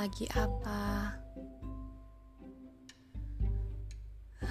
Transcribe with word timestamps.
lagi 0.00 0.24
apa? 0.32 1.12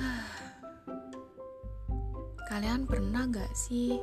Kalian 2.54 2.86
pernah 2.86 3.26
gak 3.26 3.50
sih 3.58 3.98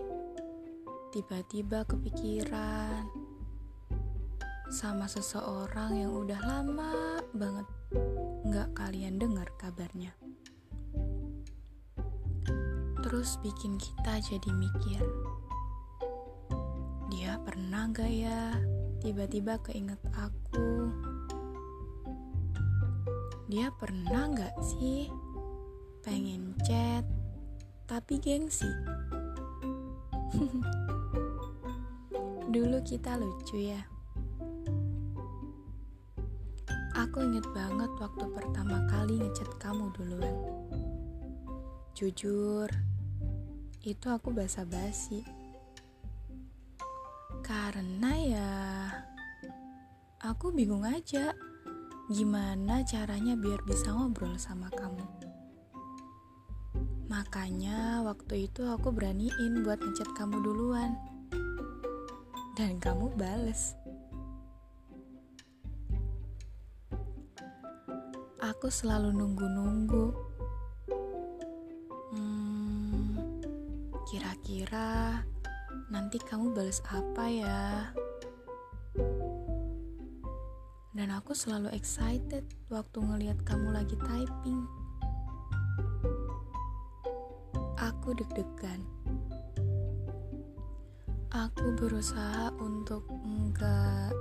tiba-tiba 1.14 1.86
kepikiran 1.86 3.06
sama 4.74 5.06
seseorang 5.06 6.02
yang 6.02 6.18
udah 6.18 6.42
lama 6.42 7.22
banget 7.30 7.70
gak 8.50 8.74
kalian 8.74 9.22
dengar 9.22 9.46
kabarnya? 9.54 10.10
Terus 13.06 13.38
bikin 13.38 13.78
kita 13.78 14.18
jadi 14.18 14.50
mikir, 14.50 14.98
dia 17.14 17.38
pernah 17.38 17.86
gak 17.94 18.10
ya 18.10 18.50
tiba-tiba 18.98 19.62
keinget 19.62 20.02
aku? 20.10 21.05
Dia 23.46 23.70
pernah 23.70 24.26
gak 24.34 24.58
sih 24.58 25.06
pengen 26.02 26.58
chat 26.66 27.06
tapi 27.86 28.18
gengsi? 28.18 28.66
Dulu 32.50 32.82
kita 32.82 33.14
lucu 33.14 33.70
ya. 33.70 33.86
Aku 36.98 37.22
inget 37.22 37.46
banget 37.54 37.92
waktu 38.02 38.26
pertama 38.34 38.82
kali 38.90 39.22
ngechat 39.22 39.54
kamu 39.62 39.94
duluan. 39.94 40.36
Jujur, 41.94 42.66
itu 43.86 44.06
aku 44.10 44.34
basa-basi. 44.34 45.22
Karena 47.46 48.12
ya, 48.18 48.50
aku 50.18 50.50
bingung 50.50 50.82
aja 50.82 51.30
gimana 52.06 52.86
caranya 52.86 53.34
biar 53.34 53.66
bisa 53.66 53.90
ngobrol 53.90 54.38
sama 54.38 54.70
kamu. 54.70 55.02
Makanya 57.10 58.06
waktu 58.06 58.46
itu 58.46 58.62
aku 58.62 58.94
beraniin 58.94 59.66
buat 59.66 59.82
ngechat 59.82 60.14
kamu 60.14 60.38
duluan. 60.42 60.94
Dan 62.54 62.78
kamu 62.78 63.10
bales. 63.18 63.74
Aku 68.38 68.70
selalu 68.70 69.10
nunggu-nunggu. 69.10 70.06
Hmm, 72.14 73.18
kira-kira 74.06 75.26
nanti 75.90 76.22
kamu 76.22 76.54
bales 76.54 76.78
apa 76.86 77.24
ya? 77.26 77.90
Aku 81.26 81.34
selalu 81.34 81.74
excited 81.74 82.46
waktu 82.70 83.02
ngelihat 83.02 83.34
kamu 83.42 83.74
lagi 83.74 83.98
typing. 83.98 84.62
Aku 87.82 88.14
deg-degan. 88.14 88.78
Aku 91.34 91.74
berusaha 91.74 92.54
untuk 92.62 93.10
enggak 93.10 94.14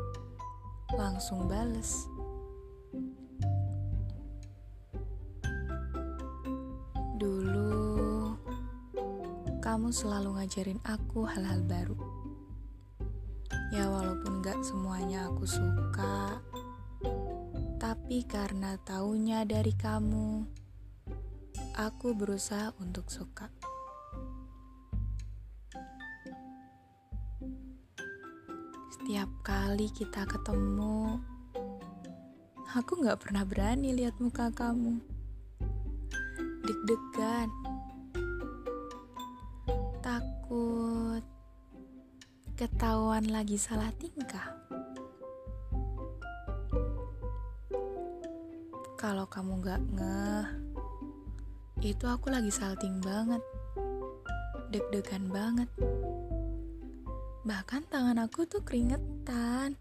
langsung 0.97 1.45
bales. 1.45 2.09
Dulu, 7.22 8.34
kamu 9.62 9.94
selalu 9.94 10.42
ngajarin 10.42 10.81
aku 10.81 11.30
hal-hal 11.30 11.62
baru. 11.69 12.02
Ya 13.69 13.94
walaupun 13.94 14.41
gak 14.41 14.58
semuanya 14.66 15.29
aku 15.29 15.46
suka, 15.46 16.41
tapi 17.75 18.25
karena 18.25 18.81
taunya 18.81 19.45
dari 19.45 19.73
kamu, 19.73 20.45
aku 21.77 22.17
berusaha 22.17 22.73
untuk 22.81 23.11
suka. 23.11 23.51
Setiap 28.95 29.29
kali 29.45 29.93
kita 29.93 30.25
ketemu, 30.25 31.21
aku 32.73 33.05
gak 33.05 33.22
pernah 33.22 33.45
berani 33.45 33.93
lihat 33.93 34.17
muka 34.17 34.49
kamu. 34.49 34.97
Deg-degan, 36.66 37.53
takut, 40.01 41.22
ketahuan 42.57 43.29
lagi 43.29 43.61
salah 43.61 43.93
tingkah. 44.01 44.65
Kalau 49.05 49.29
kamu 49.29 49.61
gak 49.61 49.85
ngeh, 49.93 50.49
itu 51.85 52.09
aku 52.09 52.33
lagi 52.33 52.49
salting 52.49 52.97
banget, 53.05 53.38
deg-degan 54.73 55.29
banget. 55.29 55.69
Bahkan 57.45 57.85
tangan 57.93 58.17
aku 58.25 58.49
tuh 58.49 58.66
keringetan. 58.66 59.77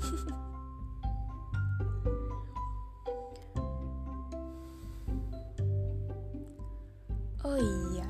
oh 7.44 7.60
iya, 7.60 8.08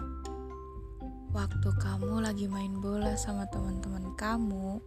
waktu 1.35 1.75
kamu 1.75 2.23
lagi 2.23 2.47
main 2.47 2.79
bola 2.79 3.19
sama 3.19 3.51
teman-teman 3.51 4.15
kamu, 4.15 4.79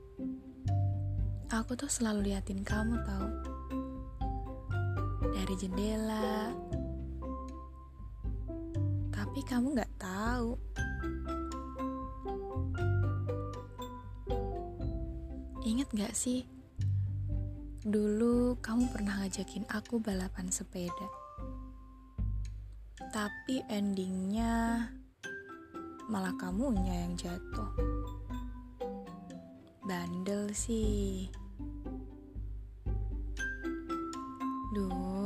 aku 1.51 1.75
tuh 1.75 1.91
selalu 1.91 2.31
liatin 2.31 2.63
kamu 2.63 2.95
tahu 3.03 3.56
dari 5.37 5.53
jendela. 5.53 6.49
Tapi 9.13 9.39
kamu 9.45 9.77
nggak 9.77 9.93
tahu. 10.01 10.57
Ingat 15.61 15.89
gak 15.93 16.15
sih? 16.17 16.41
Dulu 17.85 18.57
kamu 18.65 18.89
pernah 18.89 19.21
ngajakin 19.21 19.69
aku 19.69 20.01
balapan 20.01 20.49
sepeda. 20.49 21.07
Tapi 23.13 23.61
endingnya 23.69 24.89
malah 26.09 26.33
kamunya 26.41 27.05
yang 27.05 27.13
jatuh. 27.13 27.71
Bandel 29.85 30.49
sih. 30.55 31.29
Duh. 34.73 35.16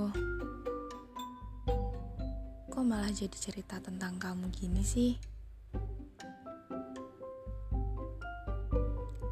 Kok 2.81 2.89
malah 2.89 3.13
jadi 3.13 3.37
cerita 3.37 3.77
tentang 3.77 4.17
kamu 4.17 4.49
gini 4.49 4.81
sih? 4.81 5.13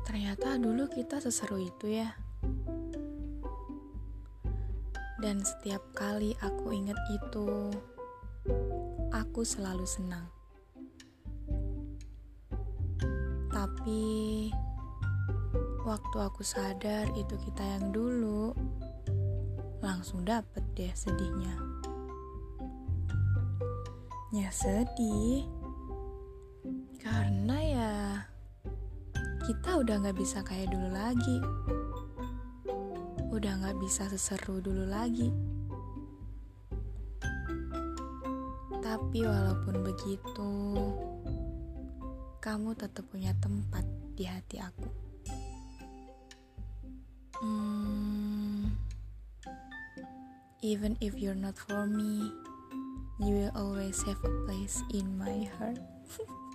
Ternyata 0.05 0.61
dulu 0.61 0.85
kita 0.85 1.17
seseru 1.17 1.57
itu 1.57 1.97
ya. 1.97 2.13
Dan 5.17 5.41
setiap 5.41 5.81
kali 5.97 6.37
aku 6.45 6.77
inget 6.77 7.01
itu, 7.09 7.73
aku 9.09 9.41
selalu 9.41 9.89
senang. 9.89 10.29
Tapi 13.49 14.53
waktu 15.89 16.17
aku 16.21 16.45
sadar 16.45 17.09
itu 17.17 17.33
kita 17.49 17.65
yang 17.65 17.89
dulu, 17.89 18.53
langsung 19.81 20.21
dapet 20.21 20.61
deh 20.77 20.93
sedihnya. 20.93 21.68
Ya 24.29 24.53
sedih, 24.53 25.49
karena 27.01 27.57
ya 27.57 27.93
kita 29.41 29.81
udah 29.81 30.05
gak 30.05 30.21
bisa 30.21 30.45
kayak 30.45 30.69
dulu 30.69 30.85
lagi. 30.93 31.37
Udah 33.33 33.57
gak 33.57 33.81
bisa 33.81 34.05
seseru 34.05 34.61
dulu 34.61 34.85
lagi. 34.85 35.33
Tapi 38.85 39.25
walaupun 39.25 39.81
begitu, 39.81 40.53
kamu 42.37 42.77
tetap 42.77 43.09
punya 43.09 43.33
tempat 43.41 43.81
di 44.13 44.29
hati 44.29 44.61
aku. 44.61 44.89
Hmm, 47.41 48.77
even 50.61 50.93
if 51.01 51.17
you're 51.17 51.33
not 51.33 51.57
for 51.57 51.89
me, 51.89 52.29
you 53.19 53.35
will 53.35 53.51
always 53.55 54.01
have 54.03 54.23
a 54.23 54.45
place 54.45 54.81
in 54.93 55.17
my 55.17 55.49
heart. 55.57 55.79